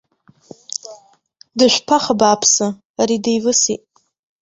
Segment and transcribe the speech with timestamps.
[1.57, 2.67] Дышәԥах, абааԥсы,
[3.01, 3.83] ари деивысит!